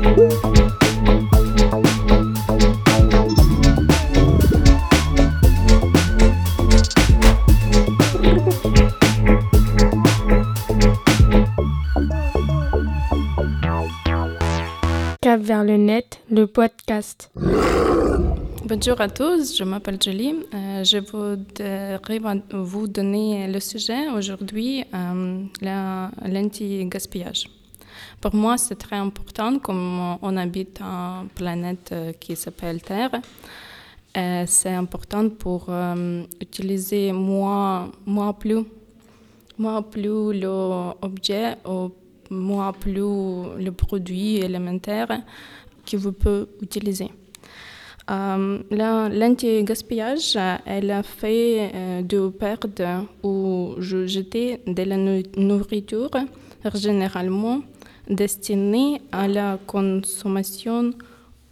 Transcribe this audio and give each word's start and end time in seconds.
Cap 0.00 0.16
vers 15.42 15.64
le 15.64 15.76
net, 15.76 16.20
le 16.30 16.46
podcast. 16.46 17.30
Bonjour 18.64 18.98
à 19.00 19.08
tous, 19.08 19.56
je 19.56 19.64
m'appelle 19.64 19.98
Julie. 20.02 20.34
Euh, 20.54 20.82
je 20.82 20.98
voudrais 20.98 22.00
vous 22.52 22.88
donner 22.88 23.46
le 23.48 23.60
sujet 23.60 24.08
aujourd'hui, 24.08 24.84
euh, 24.94 25.42
l'anti-gaspillage. 26.26 27.59
Pour 28.20 28.34
moi, 28.34 28.58
c'est 28.58 28.76
très 28.76 28.96
important 28.96 29.58
comme 29.58 30.16
on 30.22 30.36
habite 30.36 30.80
une 30.80 31.28
planète 31.34 31.90
euh, 31.92 32.12
qui 32.12 32.36
s'appelle 32.36 32.82
Terre. 32.82 33.10
Euh, 34.16 34.44
c'est 34.46 34.74
important 34.74 35.28
pour 35.28 35.66
euh, 35.68 36.24
utiliser 36.40 37.12
moins, 37.12 37.92
moins 38.06 38.32
plus, 38.32 38.64
moins 39.56 39.82
plus 39.82 40.40
l'objet 40.40 41.56
ou 41.64 41.92
moins 42.30 42.72
plus 42.72 43.56
le 43.58 43.70
produit 43.70 44.38
élémentaire 44.38 45.22
que 45.86 45.96
vous 45.96 46.10
pouvez 46.12 46.46
utiliser. 46.60 47.12
L'anti-gaspillage, 48.08 50.36
elle 50.66 50.90
a 50.90 51.04
fait 51.04 51.70
euh, 51.72 52.02
de 52.02 52.28
perdre 52.30 53.06
ou 53.22 53.76
jeter 53.78 54.60
de 54.66 54.82
la 54.82 54.96
nourriture 55.36 56.10
généralement 56.74 57.60
destinée 58.10 59.00
à 59.12 59.28
la 59.28 59.58
consommation 59.66 60.92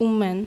humaine. 0.00 0.46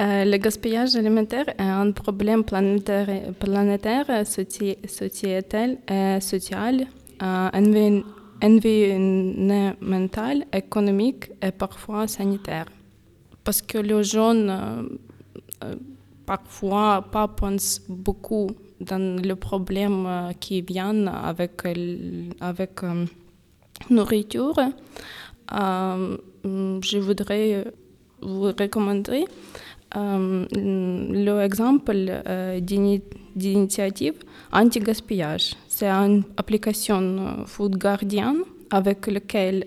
Euh, 0.00 0.24
le 0.24 0.38
gaspillage 0.38 0.96
alimentaire 0.96 1.50
est 1.50 1.60
un 1.60 1.92
problème 1.92 2.42
planétaire, 2.44 4.26
sociétal, 4.26 5.76
euh, 5.90 6.18
social, 6.20 6.86
euh, 7.22 8.00
environnemental, 8.42 10.44
économique 10.52 11.30
et 11.40 11.52
parfois 11.52 12.08
sanitaire. 12.08 12.66
Parce 13.44 13.62
que 13.62 13.78
les 13.78 14.02
jeunes 14.02 14.88
parfois 16.26 17.06
pas 17.12 17.28
pensent 17.28 17.80
beaucoup 17.88 18.50
dans 18.80 19.22
le 19.22 19.36
problème 19.36 20.32
qui 20.40 20.62
vient 20.62 21.06
avec, 21.06 21.62
avec 22.40 22.80
nourriture. 23.90 24.56
je 25.50 26.98
voudrais 26.98 27.64
vous 28.20 28.52
recommander 28.58 29.24
l'exemple 30.54 32.22
d'initiative 33.34 34.14
anti-gaspillage. 34.52 35.54
C'est 35.68 35.88
une 35.88 36.24
application 36.36 37.44
Food 37.46 37.76
Guardian 37.76 38.36
avec 38.70 39.06
laquelle 39.06 39.66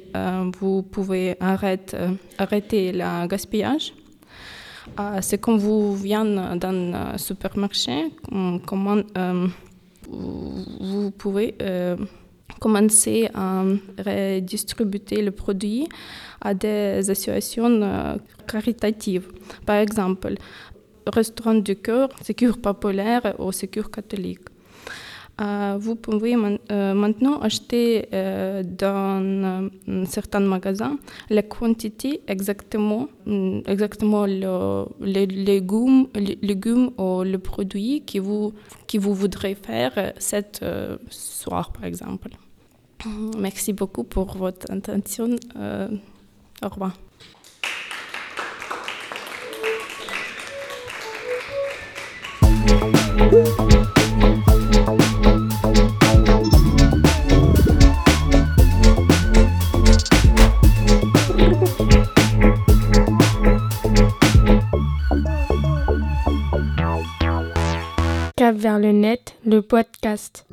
vous 0.59 0.81
pouvez 0.83 1.35
arrêter, 1.39 2.91
le 2.91 3.27
gaspillage. 3.27 3.93
C'est 5.21 5.39
quand 5.39 5.57
vous 5.57 5.95
venez 5.95 6.57
dans 6.59 6.93
un 6.93 7.17
supermarché, 7.17 8.11
comment 8.65 9.01
vous 10.09 11.11
pouvez 11.11 11.55
commencer 12.59 13.29
à 13.33 13.63
redistribuer 13.97 15.21
le 15.21 15.31
produit 15.31 15.87
à 16.41 16.53
des 16.53 17.09
associations 17.09 18.19
caritatives. 18.47 19.27
Par 19.65 19.77
exemple, 19.77 20.35
Restaurant 21.07 21.55
du 21.55 21.75
cœur, 21.75 22.09
Sécure 22.23 22.57
populaire 22.57 23.35
ou 23.37 23.51
Sécure 23.51 23.91
catholique. 23.91 24.47
Euh, 25.41 25.75
vous 25.77 25.95
pouvez 25.95 26.33
euh, 26.35 26.93
maintenant 26.93 27.39
acheter 27.41 28.07
euh, 28.13 28.63
dans 28.63 29.69
certains 30.05 30.39
magasins 30.39 30.97
la 31.29 31.41
quantité 31.41 32.21
exactement, 32.27 33.09
exactement 33.67 34.25
les 34.25 35.25
légumes, 35.25 36.07
les 36.15 36.39
légumes 36.41 36.91
ou 36.97 37.23
le 37.23 37.37
produit 37.37 38.03
que 38.05 38.19
vous, 38.19 38.53
que 38.87 38.97
vous 38.97 39.13
voudrez 39.13 39.55
faire 39.55 40.13
cette 40.17 40.63
soir, 41.09 41.73
par 41.73 41.83
exemple. 41.83 42.29
Merci 43.37 43.73
beaucoup 43.73 44.03
pour 44.03 44.37
votre 44.37 44.71
attention. 44.71 45.35
au 46.61 46.69
revoir. 46.69 46.93
Cap 68.37 68.55
vers 68.57 68.79
le 68.79 68.91
net, 68.91 69.35
le 69.45 69.61
podcast. 69.61 70.45